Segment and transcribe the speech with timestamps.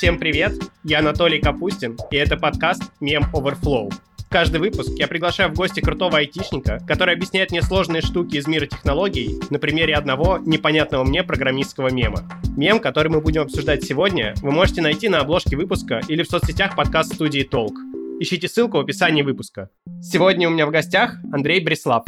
[0.00, 3.92] Всем привет, я Анатолий Капустин, и это подкаст Мем Overflow.
[4.30, 8.64] Каждый выпуск я приглашаю в гости крутого айтишника, который объясняет мне сложные штуки из мира
[8.64, 12.22] технологий на примере одного непонятного мне программистского мема.
[12.56, 16.76] Мем, который мы будем обсуждать сегодня, вы можете найти на обложке выпуска или в соцсетях
[16.76, 17.74] подкаст студии Толк.
[18.20, 19.68] Ищите ссылку в описании выпуска.
[20.00, 22.06] Сегодня у меня в гостях Андрей Бреслав.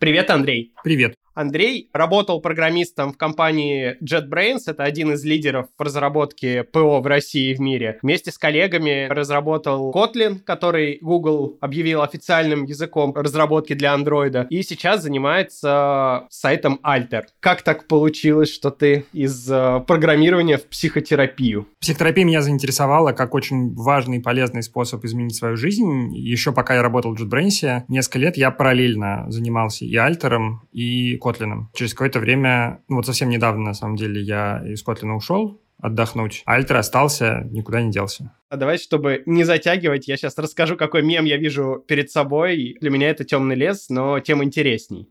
[0.00, 0.72] Привет, Андрей.
[0.82, 1.19] Привет.
[1.34, 7.50] Андрей работал программистом в компании JetBrains, это один из лидеров в разработке ПО в России
[7.50, 7.98] и в мире.
[8.02, 15.02] Вместе с коллегами разработал Kotlin, который Google объявил официальным языком разработки для Android, и сейчас
[15.02, 17.22] занимается сайтом Alter.
[17.40, 21.66] Как так получилось, что ты из э, программирования в психотерапию?
[21.80, 26.14] Психотерапия меня заинтересовала как очень важный и полезный способ изменить свою жизнь.
[26.16, 31.66] Еще пока я работал в JetBrains, несколько лет я параллельно занимался и Альтером, и Kotlin.
[31.74, 36.42] Через какое-то время, ну вот совсем недавно, на самом деле, я из Kotlin ушел, отдохнуть.
[36.46, 38.34] Альтер остался, никуда не делся.
[38.48, 42.76] А давайте, чтобы не затягивать, я сейчас расскажу, какой мем я вижу перед собой.
[42.80, 45.08] Для меня это темный лес, но тем интересней.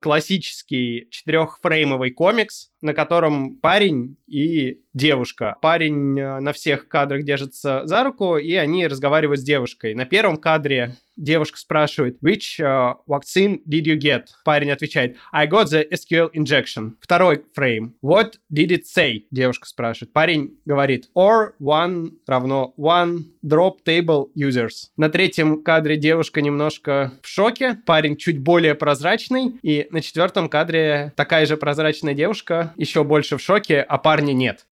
[0.00, 5.56] Классический четырехфреймовый комикс, на котором парень и девушка.
[5.62, 9.94] Парень э, на всех кадрах держится за руку, и они разговаривают с девушкой.
[9.94, 14.24] На первом кадре девушка спрашивает, which uh, vaccine did you get?
[14.44, 16.92] Парень отвечает, I got the SQL injection.
[17.00, 19.24] Второй фрейм, what did it say?
[19.30, 20.12] Девушка спрашивает.
[20.12, 24.88] Парень говорит, or one равно one drop table users.
[24.96, 31.12] На третьем кадре девушка немножко в шоке, парень чуть более прозрачный, и на четвертом кадре
[31.16, 34.66] такая же прозрачная девушка еще больше в шоке, а парня нет.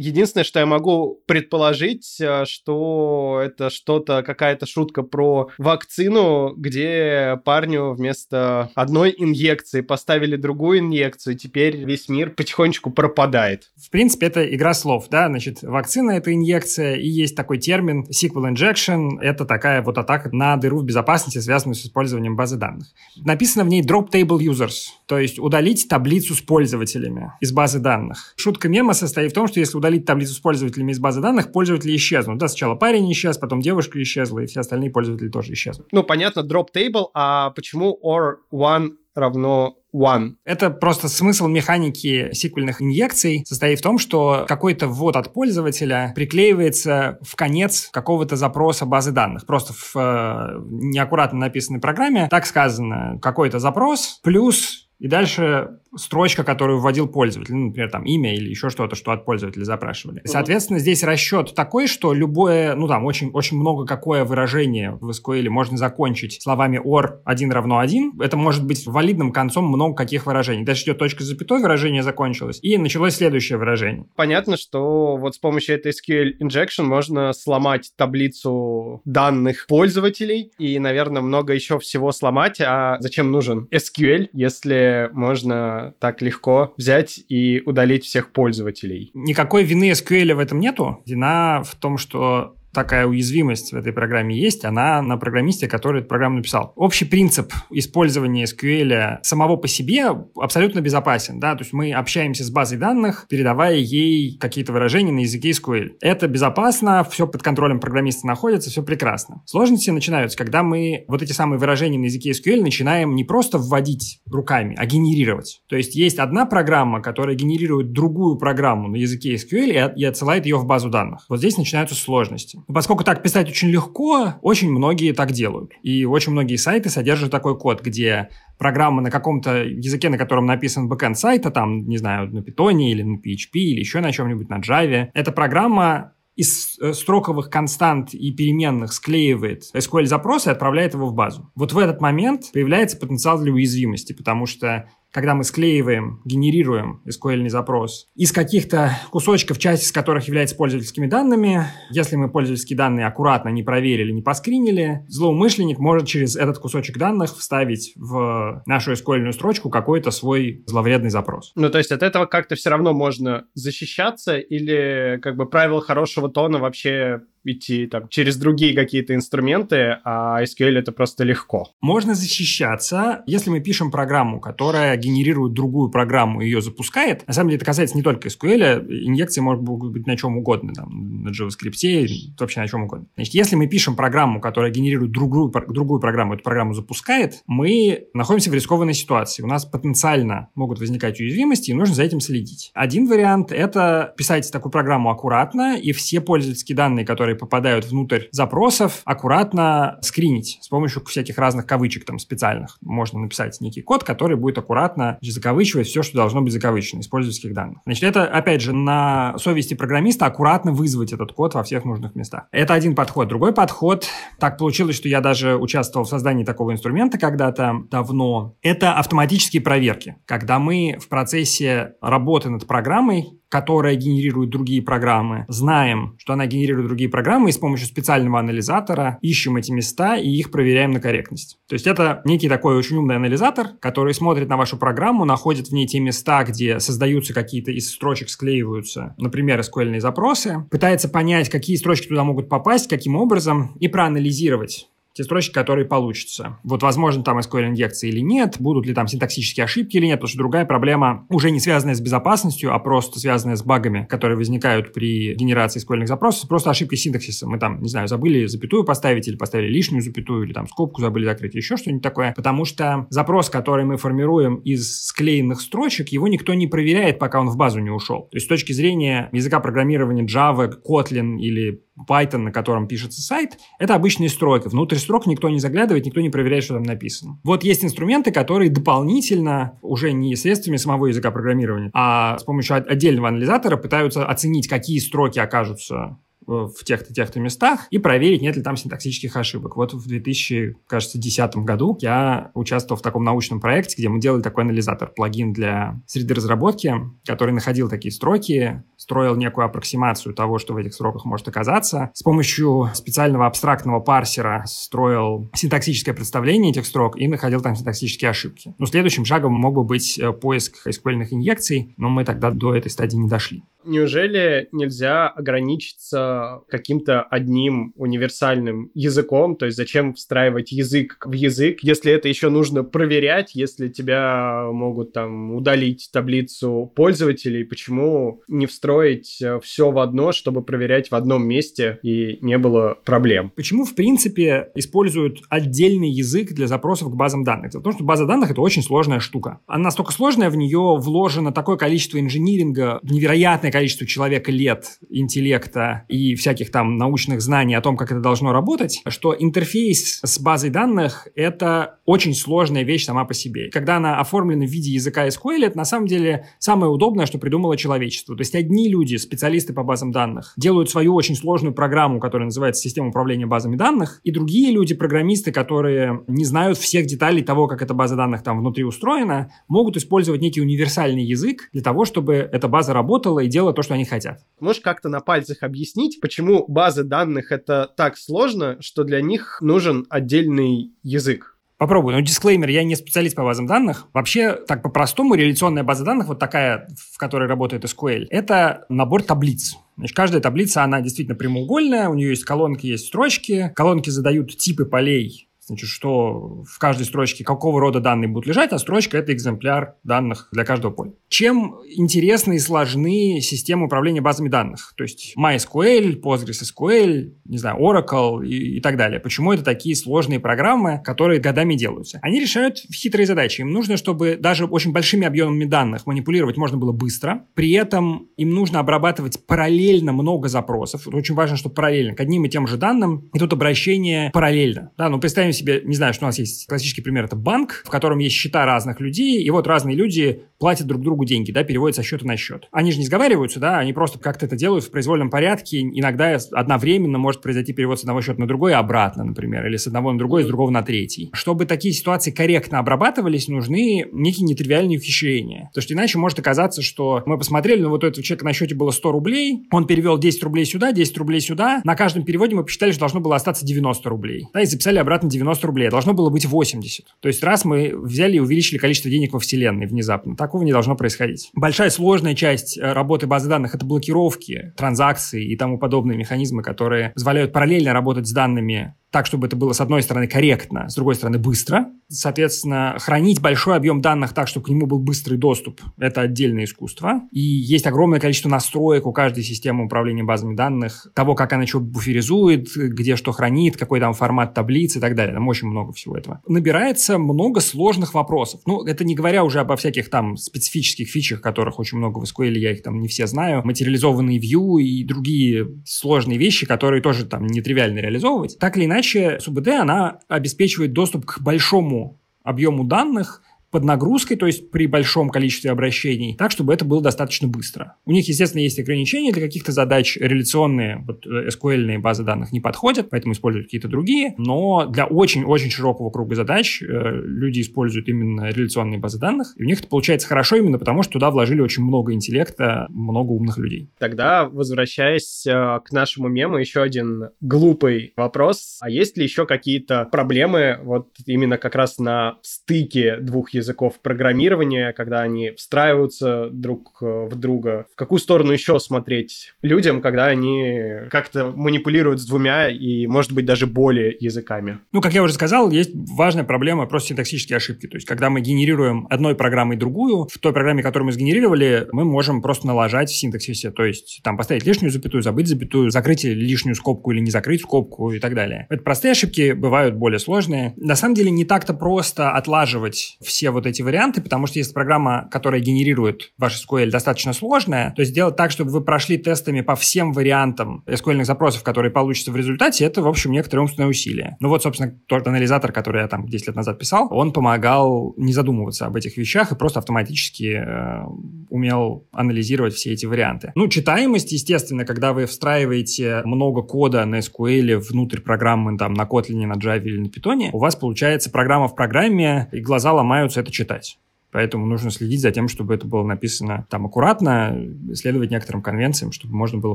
[0.00, 7.92] Единственное, что я могу предположить, э, что это что-то, какая-то шутка про вакцину, где парню
[7.92, 13.70] вместо одной инъекции поставили другую инъекцию, и теперь весь мир потихонечку пропадает.
[13.76, 18.54] В принципе, это игра слов, да, значит, вакцина— это инъекция, и есть такой термин SQL
[18.54, 22.86] injection, это такая вот атака на дыру в безопасности, связанную с использованием базы данных.
[23.16, 28.32] Написано в ней drop table users, то есть удалить таблицу с пользователями из базы данных.
[28.36, 31.96] Шутка мема состоит в том, что если удалить таблицу с пользователями из базы данных, пользователи
[31.96, 32.38] исчезнут.
[32.38, 35.88] Да, сначала парень исчез, потом девушка исчезла, и все остальные пользователи тоже исчезнут.
[35.90, 40.34] Ну, понятно, drop table, а почему or one равно one.
[40.44, 47.18] Это просто смысл механики сиквельных инъекций состоит в том, что какой-то ввод от пользователя приклеивается
[47.22, 49.46] в конец какого-то запроса базы данных.
[49.46, 56.80] Просто в э, неаккуратно написанной программе так сказано какой-то запрос плюс и дальше строчка, которую
[56.80, 60.22] вводил пользователь, ну, например, там имя или еще что-то, что от пользователя запрашивали.
[60.24, 65.48] Соответственно, здесь расчет такой, что любое, ну там очень, очень много какое выражение в SQL
[65.48, 68.20] можно закончить словами or 1 равно 1.
[68.20, 70.64] Это может быть валидным концом много каких выражений.
[70.64, 74.06] Дальше идет точка запятой, выражение закончилось, и началось следующее выражение.
[74.16, 81.22] Понятно, что вот с помощью этой SQL injection можно сломать таблицу данных пользователей и, наверное,
[81.22, 82.60] много еще всего сломать.
[82.60, 89.10] А зачем нужен SQL, если можно так легко взять и удалить всех пользователей.
[89.14, 91.02] Никакой вины SQL в этом нету.
[91.06, 96.08] Вина в том, что такая уязвимость в этой программе есть, она на программисте, который эту
[96.08, 96.72] программу написал.
[96.76, 101.40] Общий принцип использования SQL самого по себе абсолютно безопасен.
[101.40, 101.54] Да?
[101.54, 105.96] То есть мы общаемся с базой данных, передавая ей какие-то выражения на языке SQL.
[106.00, 109.42] Это безопасно, все под контролем программиста находится, все прекрасно.
[109.46, 114.20] Сложности начинаются, когда мы вот эти самые выражения на языке SQL начинаем не просто вводить
[114.30, 115.62] руками, а генерировать.
[115.68, 120.56] То есть есть одна программа, которая генерирует другую программу на языке SQL и отсылает ее
[120.56, 121.24] в базу данных.
[121.28, 122.59] Вот здесь начинаются сложности.
[122.66, 125.72] Поскольку так писать очень легко, очень многие так делают.
[125.82, 130.88] И очень многие сайты содержат такой код, где программа на каком-то языке, на котором написан
[130.88, 134.58] бэкэнд сайта, там, не знаю, на питоне или на PHP или еще на чем-нибудь, на
[134.58, 135.08] Java.
[135.14, 141.52] Эта программа из э, строковых констант и переменных склеивает SQL-запрос и отправляет его в базу.
[141.54, 147.48] Вот в этот момент появляется потенциал для уязвимости, потому что когда мы склеиваем, генерируем SQL
[147.48, 151.64] запрос из каких-то кусочков, часть из которых является пользовательскими данными.
[151.90, 157.36] Если мы пользовательские данные аккуратно не проверили, не поскринили, злоумышленник может через этот кусочек данных
[157.36, 161.52] вставить в нашу SQL строчку какой-то свой зловредный запрос.
[161.54, 166.28] Ну, то есть от этого как-то все равно можно защищаться или как бы правила хорошего
[166.28, 171.68] тона вообще идти там через другие какие-то инструменты, а SQL это просто легко.
[171.80, 177.26] Можно защищаться, если мы пишем программу, которая генерирует другую программу и ее запускает.
[177.26, 181.22] На самом деле это касается не только SQL, инъекции могут быть на чем угодно, там,
[181.24, 183.06] на JavaScript, вообще на чем угодно.
[183.16, 188.50] Значит, если мы пишем программу, которая генерирует другую, другую программу, эту программу запускает, мы находимся
[188.50, 189.42] в рискованной ситуации.
[189.42, 192.70] У нас потенциально могут возникать уязвимости, и нужно за этим следить.
[192.74, 199.02] Один вариант— это писать такую программу аккуратно, и все пользовательские данные, которые попадают внутрь запросов,
[199.04, 202.78] аккуратно скринить с помощью всяких разных кавычек там специальных.
[202.80, 207.54] Можно написать некий код, который будет аккуратно закавычивать все, что должно быть закавычено из пользовательских
[207.54, 207.78] данных.
[207.84, 212.44] Значит, это, опять же, на совести программиста аккуратно вызвать этот код во всех нужных местах.
[212.52, 213.28] Это один подход.
[213.28, 214.06] Другой подход,
[214.38, 220.16] так получилось, что я даже участвовал в создании такого инструмента когда-то давно, это автоматические проверки.
[220.26, 226.86] Когда мы в процессе работы над программой которая генерирует другие программы, знаем, что она генерирует
[226.86, 231.58] другие программы, и с помощью специального анализатора ищем эти места и их проверяем на корректность.
[231.68, 235.72] То есть это некий такой очень умный анализатор, который смотрит на вашу программу, находит в
[235.72, 241.76] ней те места, где создаются какие-то из строчек, склеиваются, например, SQL запросы, пытается понять, какие
[241.76, 246.58] строчки туда могут попасть, каким образом, и проанализировать те строчки, которые получатся.
[246.62, 250.38] Вот, возможно, там SQL-инъекции или нет, будут ли там синтаксические ошибки или нет, потому что
[250.38, 255.34] другая проблема, уже не связанная с безопасностью, а просто связанная с багами, которые возникают при
[255.34, 257.46] генерации SQL запросов, просто ошибки синтаксиса.
[257.48, 261.24] Мы там, не знаю, забыли запятую поставить или поставили лишнюю запятую, или там скобку забыли
[261.24, 262.32] закрыть, еще что-нибудь такое.
[262.34, 267.48] Потому что запрос, который мы формируем из склеенных строчек, его никто не проверяет, пока он
[267.48, 268.28] в базу не ушел.
[268.30, 273.58] То есть с точки зрения языка программирования Java, Kotlin или Python, на котором пишется сайт,
[273.78, 274.68] это обычная стройка.
[274.68, 277.38] Внутрь строк никто не заглядывает, никто не проверяет, что там написано.
[277.44, 283.28] Вот есть инструменты, которые дополнительно, уже не средствами самого языка программирования, а с помощью отдельного
[283.28, 286.18] анализатора пытаются оценить, какие строки окажутся
[286.50, 289.76] в тех-то, тех-то местах и проверить, нет ли там синтаксических ошибок.
[289.76, 295.10] Вот в 2010 году я участвовал в таком научном проекте, где мы делали такой анализатор,
[295.14, 296.94] плагин для среды разработки,
[297.24, 302.10] который находил такие строки, строил некую аппроксимацию того, что в этих строках может оказаться.
[302.14, 308.74] С помощью специального абстрактного парсера строил синтаксическое представление этих строк и находил там синтаксические ошибки.
[308.78, 312.90] Но следующим шагом мог бы быть э, поиск SQL инъекций, но мы тогда до этой
[312.90, 313.62] стадии не дошли.
[313.84, 319.56] Неужели нельзя ограничиться каким-то одним универсальным языком?
[319.56, 325.12] То есть зачем встраивать язык в язык, если это еще нужно проверять, если тебя могут
[325.12, 327.64] там удалить таблицу пользователей?
[327.64, 332.96] Почему не встроить э, все в одно, чтобы проверять в одном месте и не было
[333.04, 333.52] проблем?
[333.54, 337.72] Почему, в принципе, используют отдельный язык для запросов к базам данных?
[337.72, 339.60] Потому что база данных— это очень сложная штука.
[339.66, 346.16] Она настолько сложная, в нее вложено такое количество инжиниринга, невероятное количество человека лет, интеллекта и
[346.34, 351.28] всяких там научных знаний о том, как это должно работать, что интерфейс с базой данных—
[351.34, 353.70] это очень сложная вещь сама по себе.
[353.70, 357.76] Когда она оформлена в виде языка SQL, это на самом деле самое удобное, что придумало
[357.76, 358.36] человечество.
[358.36, 362.82] То есть одни люди, специалисты по базам данных, делают свою очень сложную программу, которая называется
[362.82, 367.82] система управления базами данных, и другие люди, программисты, которые не знают всех деталей того, как
[367.82, 372.68] эта база данных там внутри устроена, могут использовать некий универсальный язык для того, чтобы эта
[372.68, 374.40] база работала и делала то, что они хотят.
[374.60, 375.62] Можешь как-то на пальцах
[376.10, 381.56] объяснить, почему базы данных это так сложно, что для них нужен отдельный язык?
[381.78, 382.14] Попробую.
[382.14, 384.06] Ну, дисклеймер, я не специалист по базам данных.
[384.12, 389.76] Вообще, так по-простому, реляционная база данных, вот такая, в которой работает SQL, это набор таблиц.
[389.96, 393.72] Значит, каждая таблица, она действительно прямоугольная, у нее есть колонки, есть строчки.
[393.74, 398.78] Колонки задают типы полей Значит, что в каждой строчке какого рода данные будут лежать, а
[398.80, 401.12] строчка– это экземпляр данных для каждого поля.
[401.28, 404.92] Чем интересны и сложны системы управления базами данных?
[404.96, 409.20] То есть MySQL, PostgreSQL, не знаю, Oracle и, и так далее.
[409.20, 412.18] Почему это такие сложные программы, которые годами делаются?
[412.20, 413.60] Они решают хитрые задачи.
[413.60, 417.46] Им нужно, чтобы даже очень большими объемами данных манипулировать можно было быстро.
[417.54, 421.06] При этом им нужно обрабатывать параллельно много запросов.
[421.06, 424.90] Очень важно, что параллельно к одним и тем же данным идут обращения параллельно.
[424.98, 427.90] Да, ну представим себе, не знаю, что у нас есть классический пример, это банк, в
[427.90, 431.96] котором есть счета разных людей, и вот разные люди платят друг другу деньги, да, переводят
[431.96, 432.68] со счета на счет.
[432.70, 435.80] Они же не сговариваются, да, они просто как-то это делают в произвольном порядке.
[435.80, 439.86] Иногда одновременно может произойти перевод с одного счета на другой и обратно, например, или с
[439.86, 441.30] одного на другой, с другого на третий.
[441.32, 445.68] Чтобы такие ситуации корректно обрабатывались, нужны некие нетривиальные ухищрения.
[445.68, 448.74] Потому что иначе может оказаться, что мы посмотрели, ну вот у этого человека на счете
[448.74, 452.64] было 100 рублей, он перевел 10 рублей сюда, 10 рублей сюда, на каждом переводе мы
[452.64, 455.90] посчитали, что должно было остаться 90 рублей, да, и записали обратно 90 90 рублей, а
[455.90, 457.06] должно было быть 80.
[457.20, 460.96] То есть раз мы взяли и увеличили количество денег во Вселенной внезапно, такого не должно
[460.96, 461.50] происходить.
[461.54, 467.10] Большая сложная часть э, работы базы данных— это блокировки, транзакции и тому подобные механизмы, которые
[467.10, 471.14] позволяют параллельно работать с данными так, чтобы это было, с одной стороны, корректно, с другой
[471.14, 471.88] стороны, быстро.
[472.08, 477.22] Соответственно, хранить большой объем данных так, чтобы к нему был быстрый доступ, это отдельное искусство.
[477.32, 481.80] И есть огромное количество настроек у каждой системы управления базами данных, того, как она что
[481.80, 485.34] буферизует, где что хранит, какой там формат таблиц и так далее.
[485.34, 486.40] Там очень много всего этого.
[486.46, 488.60] Набирается много сложных вопросов.
[488.66, 492.56] Ну, это не говоря уже обо всяких там специфических фичах, которых очень много в SQL,
[492.58, 493.62] я их там не все знаю.
[493.64, 498.58] Материализованные view и другие сложные вещи, которые тоже там нетривиально реализовывать.
[498.58, 504.46] Так или иначе, иначе СУБД, она обеспечивает доступ к большому объему данных, под нагрузкой, то
[504.46, 507.96] есть при большом количестве обращений, так, чтобы это было достаточно быстро.
[508.04, 510.16] У них, естественно, есть ограничения для каких-то задач.
[510.16, 514.34] Реляционные, вот э, базы данных не подходят, поэтому используют какие-то другие.
[514.38, 519.54] Но для очень-очень широкого круга задач э, люди используют именно реляционные базы данных.
[519.56, 523.32] И у них это получается хорошо именно потому, что туда вложили очень много интеллекта, много
[523.32, 523.90] умных людей.
[523.98, 528.78] Тогда, возвращаясь э, к нашему мему, еще один глупый вопрос.
[528.80, 533.59] А есть ли еще какие-то проблемы вот именно как раз на стыке двух языков?
[533.60, 537.86] Языков программирования, когда они встраиваются друг э, в друга.
[537.92, 543.44] В какую сторону еще смотреть людям, когда они как-то манипулируют с двумя и, может быть,
[543.44, 544.78] даже более языками?
[544.92, 547.86] Ну, как я уже сказал, есть важная проблема просто синтаксические ошибки.
[547.86, 552.04] То есть, когда мы генерируем одной программой другую, в той программе, которую мы сгенерировали, мы
[552.04, 553.70] можем просто налажать в синтаксисе.
[553.70, 558.12] То есть, там поставить лишнюю запятую, забыть запятую, закрыть лишнюю скобку или не закрыть скобку
[558.12, 558.66] и так далее.
[558.70, 560.74] Это простые ошибки, бывают более сложные.
[560.76, 565.28] На самом деле, не так-то просто отлаживать все вот эти варианты, потому что если программа,
[565.30, 570.12] которая генерирует ваш SQL, достаточно сложная, то сделать так, чтобы вы прошли тестами по всем
[570.12, 574.36] вариантам SQL запросов, которые получатся в результате, это, в общем, некоторое умственное усилие.
[574.40, 578.32] Ну вот, собственно, тот анализатор, который я там 10 лет назад писал, он помогал не
[578.32, 581.04] задумываться об этих вещах и просто автоматически э,
[581.48, 583.52] умел анализировать все эти варианты.
[583.54, 589.46] Ну, читаемость, естественно, когда вы встраиваете много кода на SQL внутрь программы, там, на Kotlin,
[589.46, 593.50] на Java или на Python, у вас получается программа в программе, и глаза ломаются это
[593.50, 593.98] читать.
[594.32, 597.56] Поэтому нужно следить за тем, чтобы это было написано там аккуратно,
[597.94, 599.74] следовать некоторым конвенциям, чтобы можно было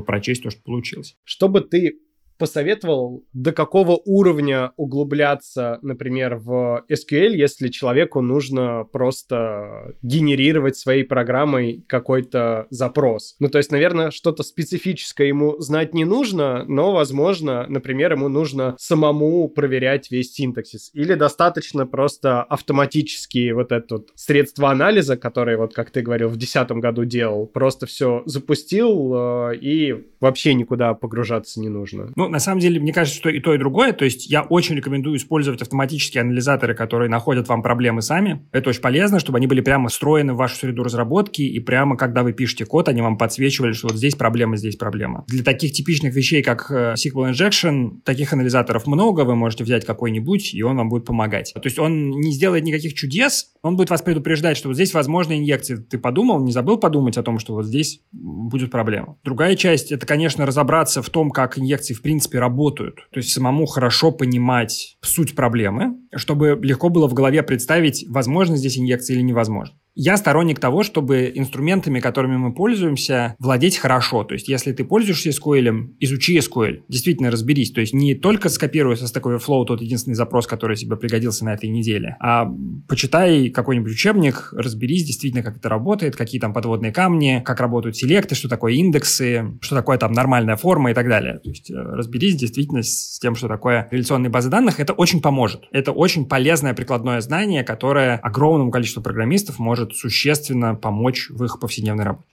[0.00, 1.16] прочесть то, что получилось.
[1.24, 1.98] Чтобы ты
[2.38, 11.84] посоветовал, до какого уровня углубляться, например, в SQL, если человеку нужно просто генерировать своей программой
[11.88, 13.36] какой-то запрос.
[13.38, 18.74] Ну, то есть, наверное, что-то специфическое ему знать не нужно, но, возможно, например, ему нужно
[18.78, 20.90] самому проверять весь синтаксис.
[20.92, 26.70] Или достаточно просто автоматически вот это средство анализа, которое, вот как ты говорил, в 2010
[26.82, 32.12] году делал, просто все запустил э, и вообще никуда погружаться не нужно.
[32.16, 33.92] Ну, на самом деле, мне кажется, что и то, и другое.
[33.92, 38.46] То есть я очень рекомендую использовать автоматические анализаторы, которые находят вам проблемы сами.
[38.52, 42.22] Это очень полезно, чтобы они были прямо встроены в вашу среду разработки, и прямо, когда
[42.22, 45.24] вы пишете код, они вам подсвечивали, что вот здесь проблема, здесь проблема.
[45.28, 50.54] Для таких типичных вещей, как э, SQL Injection, таких анализаторов много, вы можете взять какой-нибудь,
[50.54, 51.52] и он вам будет помогать.
[51.54, 55.36] То есть он не сделает никаких чудес, он будет вас предупреждать, что вот здесь возможно
[55.36, 55.76] инъекции.
[55.76, 59.16] Ты подумал, не забыл подумать о том, что вот здесь будет проблема.
[59.24, 62.96] Другая часть, это, конечно, разобраться в том, как инъекции в принципе работают.
[63.12, 68.78] То есть самому хорошо понимать суть проблемы, чтобы легко было в голове представить, возможно здесь
[68.78, 69.76] инъекция или невозможно.
[69.98, 74.24] Я сторонник того, чтобы инструментами, которыми мы пользуемся, владеть хорошо.
[74.24, 77.72] То есть, если ты пользуешься SQL, изучи SQL, действительно разберись.
[77.72, 81.54] То есть, не только скопируй со Stack Overflow тот единственный запрос, который тебе пригодился на
[81.54, 82.46] этой неделе, а
[82.86, 88.34] почитай какой-нибудь учебник, разберись действительно, как это работает, какие там подводные камни, как работают селекты,
[88.34, 91.38] что такое индексы, что такое там нормальная форма и так далее.
[91.38, 94.78] То есть, э, разберись действительно с тем, что такое реляционные базы данных.
[94.78, 95.62] Это очень поможет.
[95.72, 101.60] Это очень полезное прикладное знание, которое огромному количеству программистов может может существенно помочь в их
[101.60, 102.26] повседневной работе.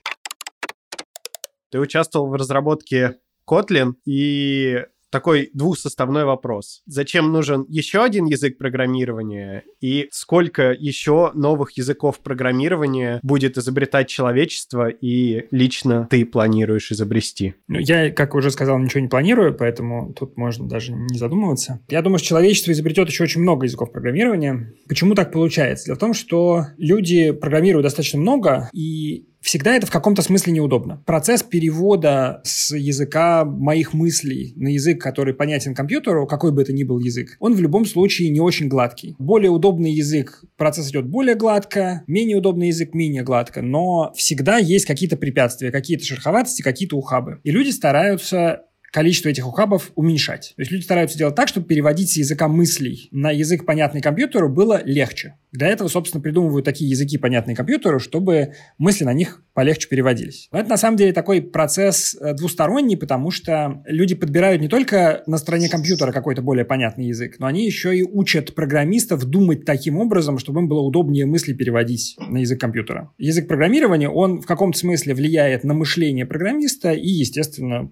[1.69, 6.81] Ты участвовал в разработке Kotlin, и такой двухсоставной вопрос.
[6.87, 14.89] Зачем нужен еще один язык программирования и сколько еще новых языков программирования будет изобретать человечество
[14.89, 17.53] и лично ты планируешь изобрести?
[17.67, 21.79] Ну, я, как уже сказал, ничего не планирую, поэтому тут можно даже не задумываться.
[21.89, 24.73] Я думаю, что человечество изобретет еще очень много языков программирования.
[24.89, 25.85] Почему так получается?
[25.85, 31.03] Дело в том, что люди программируют достаточно много, и всегда это в каком-то смысле неудобно.
[31.05, 36.83] Процесс перевода с языка моих мыслей на язык, который понятен компьютеру, какой бы это ни
[36.83, 39.15] был язык, он в любом случае не очень гладкий.
[39.19, 44.85] Более удобный язык, процесс идет более гладко, менее удобный язык менее гладко, но всегда есть
[44.85, 47.39] какие-то препятствия, какие-то шероховатости, какие-то ухабы.
[47.43, 50.53] И люди стараются количество этих ухабов уменьшать.
[50.55, 54.49] То есть люди стараются делать так, чтобы переводить с языка мыслей на язык, понятный компьютеру,
[54.49, 55.35] было легче.
[55.51, 60.47] Для этого, собственно, придумывают такие языки, понятные компьютеру, чтобы мысли на них полегче переводились.
[60.51, 65.23] Но это, на самом деле, такой процесс э, двусторонний, потому что люди подбирают не только
[65.25, 69.97] на стороне компьютера какой-то более понятный язык, но они еще и учат программистов думать таким
[69.97, 73.11] образом, чтобы им было удобнее мысли переводить на язык компьютера.
[73.17, 77.91] Язык программирования, он в каком-то смысле влияет на мышление программиста и, естественно,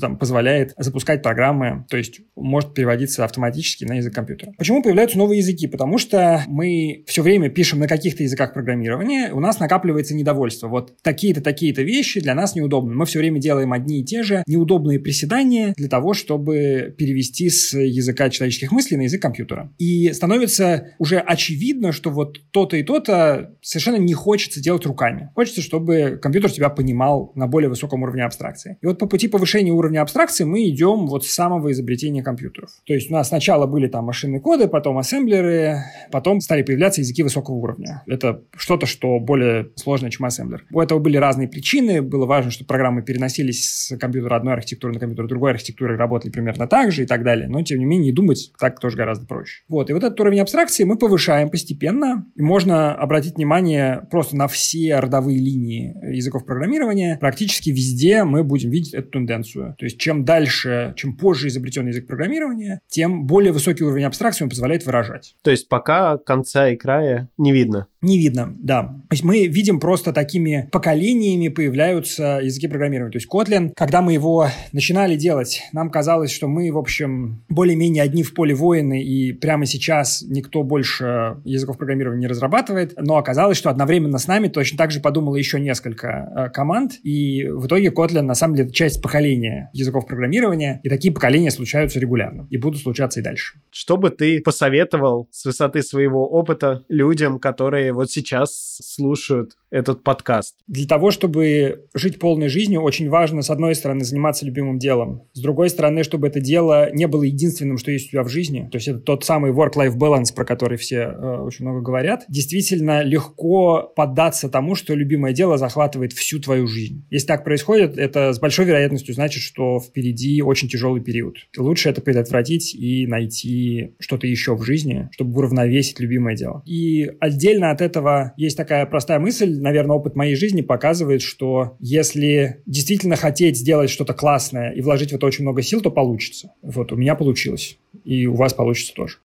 [0.00, 4.52] там, позволяет запускать программы, то есть может переводиться автоматически на язык компьютера.
[4.58, 5.66] Почему появляются новые языки?
[5.66, 10.68] Потому что мы все время пишем на каких-то языках программирования, у нас накапливается недовольство.
[10.68, 12.94] Вот такие-то, такие-то вещи для нас неудобны.
[12.94, 17.76] Мы все время делаем одни и те же неудобные приседания для того, чтобы перевести с
[17.76, 19.72] языка человеческих мыслей на язык компьютера.
[19.78, 25.30] И становится уже очевидно, что вот то-то и то-то совершенно не хочется делать руками.
[25.34, 28.78] Хочется, чтобы компьютер тебя понимал на более высоком уровне абстракции.
[28.80, 32.70] И вот по пути повышения уровня абстракции мы идем вот с самого изобретения компьютеров.
[32.86, 35.78] То есть у нас сначала были там машинные коды, потом ассемблеры,
[36.10, 38.02] потом стали появляться языки высокого уровня.
[38.06, 40.64] Это что-то, что более сложное, чем ассемблер.
[40.72, 42.02] У этого были разные причины.
[42.02, 46.66] Было важно, чтобы программы переносились с компьютера одной архитектуры на компьютер другой архитектуры, работали примерно
[46.66, 47.48] так же и так далее.
[47.48, 49.62] Но, тем не менее, думать так тоже гораздо проще.
[49.68, 49.90] Вот.
[49.90, 52.26] И вот этот уровень абстракции мы повышаем постепенно.
[52.36, 57.18] И можно обратить внимание просто на все родовые линии языков программирования.
[57.20, 59.76] Практически везде мы будем видеть эту тенденцию чувствую.
[59.76, 64.50] То есть чем дальше, чем позже изобретен язык программирования, тем более высокий уровень абстракции он
[64.50, 65.34] позволяет выражать.
[65.42, 67.86] То есть пока конца и края не видно.
[68.02, 68.82] Не видно, да.
[68.82, 73.12] То есть мы видим просто такими поколениями появляются языки программирования.
[73.12, 78.02] То есть Kotlin, когда мы его начинали делать, нам казалось, что мы, в общем, более-менее
[78.02, 82.94] одни в поле воины, и прямо сейчас никто больше языков программирования не разрабатывает.
[82.96, 87.46] Но оказалось, что одновременно с нами точно так же подумало еще несколько э, команд, и
[87.48, 92.48] в итоге Kotlin на самом деле часть поколения языков программирования, и такие поколения случаются регулярно,
[92.50, 93.60] и будут случаться и дальше.
[93.70, 100.56] Что бы ты посоветовал с высоты своего опыта людям, которые вот сейчас слушают этот подкаст?
[100.68, 105.22] Для того, чтобы жить полной жизнью, очень важно, с одной стороны, заниматься любимым делом.
[105.32, 108.68] С другой стороны, чтобы это дело не было единственным, что есть у тебя в жизни.
[108.70, 112.24] То есть это тот самый work-life balance, про который все э, очень много говорят.
[112.28, 117.06] Действительно легко поддаться тому, что любимое дело захватывает всю твою жизнь.
[117.10, 121.36] Если так происходит, это с большой вероятностью значит, что впереди очень тяжелый период.
[121.56, 126.62] Лучше это предотвратить и найти что-то еще в жизни, чтобы уравновесить любимое дело.
[126.66, 132.62] И отдельно от этого есть такая простая мысль, наверное, опыт моей жизни показывает, что если
[132.66, 136.52] действительно хотеть сделать что-то классное и вложить в это очень много сил, то получится.
[136.62, 137.78] Вот у меня получилось.
[138.04, 139.18] И у вас получится тоже.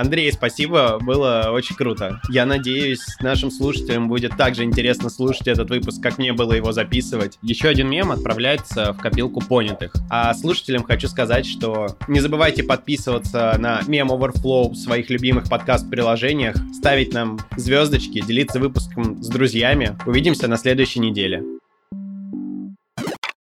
[0.00, 2.22] Андрей, спасибо, было очень круто.
[2.30, 6.72] Я надеюсь, нашим слушателям будет так же интересно слушать этот выпуск, как мне было его
[6.72, 7.38] записывать.
[7.42, 9.92] Еще один мем отправляется в копилку понятых.
[10.08, 16.56] А слушателям хочу сказать, что не забывайте подписываться на Mem Overflow в своих любимых подкаст-приложениях,
[16.74, 19.98] ставить нам звездочки, делиться выпуском с друзьями.
[20.06, 21.44] Увидимся на следующей неделе.